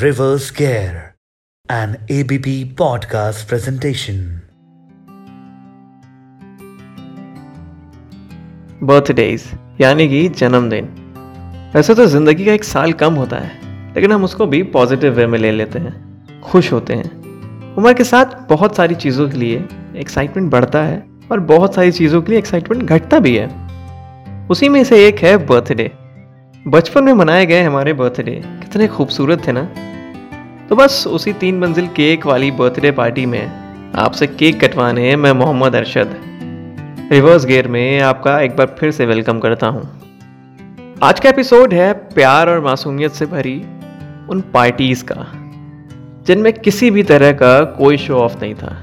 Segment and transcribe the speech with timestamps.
[0.00, 1.14] Reverse Care,
[1.68, 4.16] an ABP podcast presentation.
[8.82, 9.44] Birthdays
[9.80, 10.84] यानी कि जन्मदिन।
[11.74, 13.50] वैसे तो ज़िंदगी का एक साल कम होता है
[13.94, 18.04] लेकिन हम उसको भी पॉजिटिव वे में ले लेते हैं खुश होते हैं। उम्र के
[18.04, 22.38] साथ बहुत सारी चीज़ों के लिए एक्साइटमेंट बढ़ता है और बहुत सारी चीज़ों के लिए
[22.38, 23.48] एक्साइटमेंट घटता भी है।
[24.50, 25.92] उसी में से एक है बर्थडे
[26.66, 29.62] बचपन में मनाए गए हमारे बर्थडे कितने खूबसूरत थे ना।
[30.68, 35.76] तो बस उसी तीन मंजिल केक वाली बर्थडे पार्टी में आपसे केक कटवाने मैं मोहम्मद
[35.76, 36.16] अरशद।
[37.12, 39.82] रिवर्स गेयर में आपका एक बार फिर से वेलकम करता हूँ।
[41.02, 43.56] आज का एपिसोड है प्यार और मासूमियत से भरी
[44.30, 45.26] उन पार्टीज़ का,
[46.26, 48.74] जिनमें किसी भी तरह का कोई शो ऑफ़ नहीं था।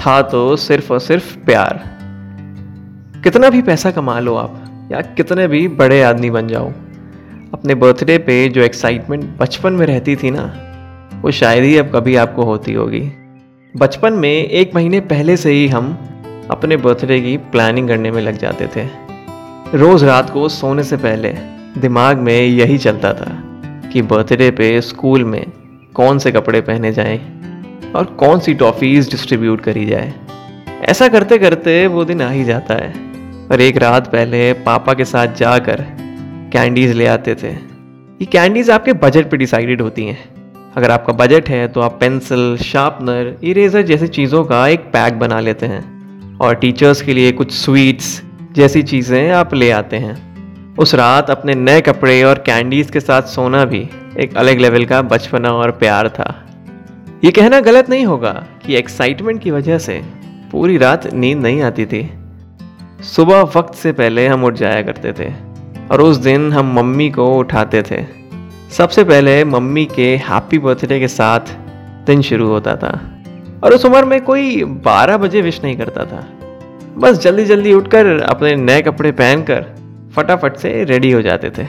[0.00, 1.82] था तो सिर्फ़ और सिर्फ़ प्यार।
[3.24, 6.72] कितना भी पैसा कमा लो आप, या कितने भी बड़े आदमी बन जाओ
[7.54, 10.58] अपने बर्थडे पे जो एक्साइटमेंट बचपन में रहती थी ना,
[11.22, 13.12] वो शायद ही अब कभी आपको होती होगी।
[13.76, 15.98] बचपन में एक महीने पहले से ही हम
[16.50, 18.88] अपने बर्थडे की प्लानिंग करने में लग जाते थे।
[19.74, 21.28] रोज़ रात को सोने से पहले
[21.78, 23.60] दिमाग में यही चलता था
[23.92, 25.46] कि बर्थडे पे स्कूल में
[25.94, 27.18] कौन से कपड़े पहने जाएँ
[27.96, 30.14] और कौन सी टॉफ़ीज़ डिस्ट्रीब्यूट करी जाए।
[30.82, 32.94] ऐसा करते करते वो दिन आ ही जाता है
[33.52, 36.05] और एक रात पहले पापा के साथ जाकर
[36.52, 40.18] कैंडीज ले आते थे। ये कैंडीज आपके बजट पे डिसाइडेड होती हैं।
[40.76, 45.40] अगर आपका बजट है तो आप पेंसिल शार्पनर इरेजर जैसी चीज़ों का एक पैक बना
[45.40, 48.20] लेते हैं। और टीचर्स के लिए कुछ स्वीट्स
[48.52, 53.22] जैसी चीज़ें आप ले आते हैं। उस रात अपने नए कपड़े और कैंडीज के साथ
[53.22, 53.88] सोना भी
[54.18, 56.34] एक अलग लेवल का बचपना और प्यार था।
[57.24, 58.32] ये कहना गलत नहीं होगा
[58.66, 60.00] कि एक्साइटमेंट की वजह से
[60.52, 62.08] पूरी रात नींद नहीं आती थी।
[63.04, 65.30] सुबह वक्त से पहले हम उठ जाया करते थे।
[65.90, 68.04] और उस दिन हम मम्मी को उठाते थे।
[68.70, 71.40] सबसे पहले मम्मी के हैप्पी बर्थडे के साथ
[72.06, 73.20] दिन शुरू होता था
[73.64, 76.28] और उस उम्र में कोई 12 बजे विश नहीं करता था।
[76.98, 79.64] बस जल्दी जल्दी उठकर अपने नए कपड़े पहनकर
[80.16, 81.66] फटाफट से रेडी हो जाते थे।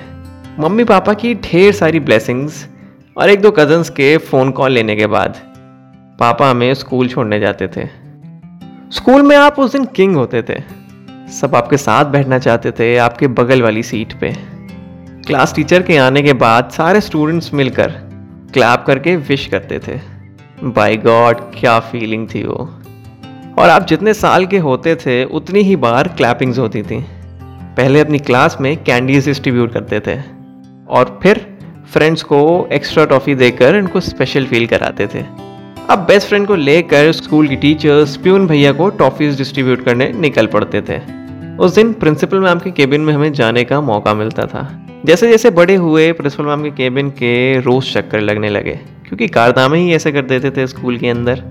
[0.59, 2.67] मम्मी पापा की ढेर सारी ब्लेसिंग्स
[3.17, 5.37] और एक दो कजन्स के फ़ोन कॉल लेने के बाद
[6.19, 7.87] पापा हमें स्कूल छोड़ने जाते थे।
[8.91, 10.86] स्कूल में आप उस दिन किंग होते थे।
[11.31, 14.33] सब आपके साथ बैठना चाहते थे, आपके बगल वाली सीट पे।
[15.27, 17.87] क्लास टीचर के आने के बाद सारे स्टूडेंट्स मिलकर
[18.53, 19.99] क्लैप करके विश करते थे।
[20.63, 22.73] बाय गॉड क्या फीलिंग थी वो।
[23.59, 27.05] और आप जितने साल के होते थे, उतनी ही बार क्लैपिंग्स होती थी।
[27.77, 30.19] पहले अपनी क्लास में कैंडीज डिस्ट्रीब्यूट करते थे।
[30.89, 31.57] और फिर
[31.93, 35.19] फ्रेंड्स को एक्स्ट्रा टॉफ़ी देकर इनको स्पेशल फील कराते थे।
[35.89, 40.47] अब बेस्ट फ्रेंड को लेकर स्कूल की टीचर्स प्यून भैया को टॉफ़ीज डिस्ट्रीब्यूट करने निकल
[40.47, 41.16] पड़ते थे।
[41.59, 44.61] उस दिन प्रिंसिपल मैम के केबिन में हमें जाने का मौका मिलता था।
[45.05, 48.73] जैसे जैसे बड़े हुए, प्रिंसिपल मैम के केबिन के रोज चक्कर लगने लगे,
[49.07, 51.41] क्योंकि कारनामे ही ऐसे कर देते थे स्कूल के अंदर।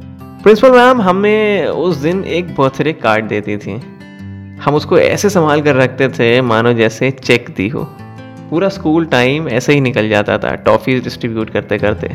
[0.43, 3.75] प्रिंसिपल मैम हमें उस दिन एक बर्थडे कार्ड देती थी।
[4.62, 7.84] हम उसको ऐसे संभाल कर रखते थे, मानो जैसे चेक दी हो।
[8.50, 12.11] पूरा स्कूल टाइम ऐसे ही निकल जाता था, टॉफ़ीज डिस्ट्रीब्यूट करते करते।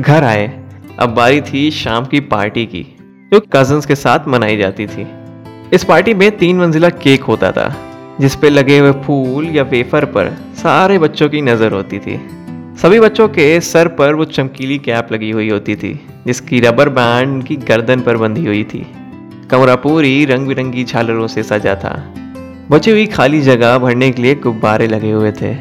[0.00, 0.50] घर आए,
[0.98, 2.86] अब बारी थी शाम की पार्टी की,
[3.32, 5.06] जो कजन्स के साथ मनाई जाती थी।
[5.74, 7.68] इस पार्टी में तीन मंजिला केक होता था,
[8.20, 12.16] जिस पे लगे हुए फूल या वेफर पर सारे बच्चों की नज़र होती थी।
[12.82, 15.92] सभी बच्चों के सर पर वो चमकीली कैप लगी हुई होती थी,
[16.26, 18.86] जिसकी रबर बैंड की गर्दन पर बंधी हुई थी।
[19.50, 21.94] कमरा पूरी रंग बिरंगी झालरों से सजा था।
[22.70, 25.54] बची हुई खाली जगह भरने के लिए गुब्बारे लगे हुए थे।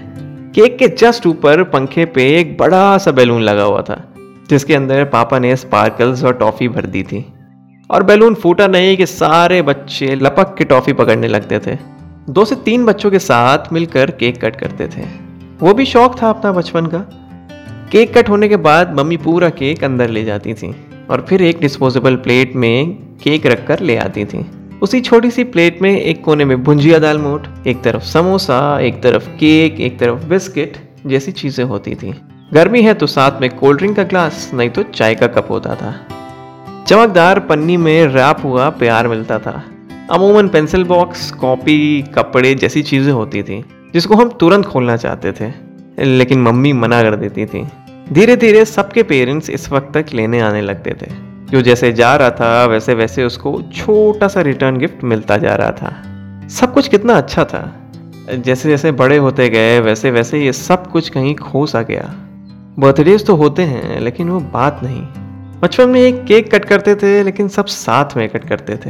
[0.54, 4.04] केक के जस्ट ऊपर पंखे पे एक बड़ा सा बैलून लगा हुआ था,
[4.50, 7.26] जिसके अंदर पापा ने स्पार्कल्स और टॉफ़ी भर दी थी।
[7.90, 11.78] और बैलून फूटा नहीं कि सारे बच्चे लपक के टॉफी पकड़ने लगते थे।
[12.30, 15.06] दो से तीन बच्चों के साथ मिलकर केक कट करते थे।
[15.62, 16.98] वो भी शौक था अपना बचपन का।
[17.92, 20.76] केक कट होने के बाद मम्मी पूरा केक अंदर ले जाती थी
[21.10, 24.46] और फिर एक डिस्पोजेबल प्लेट में केक रख कर ले आती थी।
[24.82, 29.02] उसी छोटी सी प्लेट में एक कोने में भुंजिया दाल मोट, एक तरफ़ समोसा, एक
[29.04, 30.78] तरफ़ केक, एक तरफ़ बिस्किट
[31.08, 32.14] जैसी चीज़ें होती थी।
[32.54, 35.76] गर्मी है तो साथ में कोल्ड ड्रिंक का ग्लास, नहीं तो चाय का कप होता
[35.76, 35.96] था।
[36.88, 39.52] चमकदार पन्नी में रैप हुआ प्यार मिलता था।
[40.12, 45.52] अमूमन पेंसिल बॉक्स कॉपी कपड़े जैसी चीज़ें होती थी, जिसको हम तुरंत खोलना चाहते थे,
[46.06, 47.66] लेकिन मम्मी मना कर देती थी।
[48.14, 51.12] धीरे धीरे सबके पेरेंट्स इस वक्त तक लेने आने लगते थे।
[51.52, 55.72] जो जैसे जा रहा था वैसे वैसे उसको छोटा सा रिटर्न गिफ्ट मिलता जा रहा
[55.72, 55.94] था।
[56.50, 57.64] सब कुछ कितना अच्छा था।
[58.36, 62.10] जैसे जैसे बड़े होते गए वैसे वैसे ये सब कुछ कहीं खो सा गया।
[62.80, 65.06] बर्थडेज तो होते हैं, लेकिन वो बात नहीं।
[65.62, 68.90] बचपन में एक केक कट करते थे, लेकिन सब साथ में कट करते थे।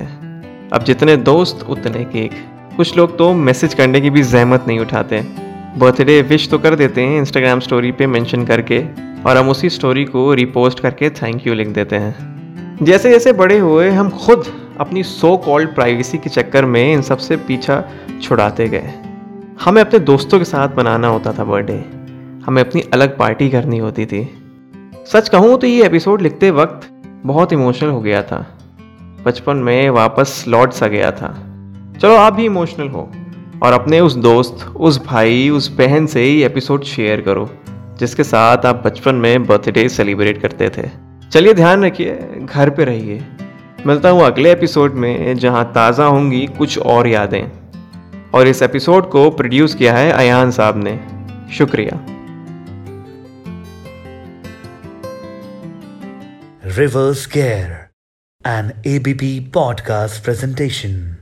[0.73, 2.31] अब जितने दोस्त, उतने केक।
[2.77, 5.21] कुछ लोग तो मैसेज करने की भी जहमत नहीं उठाते।
[5.77, 8.79] बर्थडे विश तो कर देते हैं इंस्टाग्राम स्टोरी पे मेंशन करके,
[9.23, 13.59] और हम उसी स्टोरी को रिपोस्ट करके थैंक यू लिख देते हैं। जैसे जैसे बड़े
[13.59, 14.45] हुए, हम खुद
[14.79, 17.83] अपनी सो कॉल्ड प्राइवेसी के चक्कर में इन सबसे पीछा
[18.23, 18.93] छुड़ाते गए।
[19.61, 21.83] हमें अपने दोस्तों के साथ मनाना होता था बर्थडे।
[22.45, 24.36] हमें अपनी अलग पार्टी करनी होती थी।
[25.13, 26.87] सच कहूँ तो ये एपिसोड लिखते वक्त
[27.25, 28.45] बहुत इमोशनल हो गया था।
[29.25, 31.27] बचपन में वापस लौट सा गया था।
[32.01, 33.11] चलो आप भी इमोशनल हो
[33.63, 37.49] और अपने उस दोस्त, उस भाई, उस बहन से ये एपिसोड शेयर करो,
[37.99, 40.89] जिसके साथ आप बचपन में बर्थडे सेलिब्रेट करते थे।
[41.31, 43.23] चलिए ध्यान रखिए, घर पे रहिए।
[43.87, 47.51] मिलता हूँ अगले एपिसोड में, जहाँ ताज़ा होंगी कुछ और यादें।
[48.33, 50.99] और इस एपिसोड को प्रोड्यूस किया है अयान साहब ने।
[51.53, 52.16] शुक्रिया।
[56.77, 57.91] Reverse Care,
[58.45, 61.15] an ABP podcast presentation.